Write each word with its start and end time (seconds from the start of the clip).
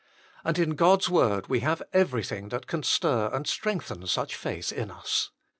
And 0.43 0.57
in 0.57 0.71
God 0.71 1.03
s 1.03 1.09
word 1.09 1.45
we 1.45 1.59
have 1.59 1.83
everything 1.93 2.49
that 2.49 2.65
can 2.65 2.81
stir 2.81 3.29
and 3.31 3.45
strengthen 3.45 4.07
such 4.07 4.35
faith 4.35 4.71
in 4.71 4.89
us. 4.89 5.29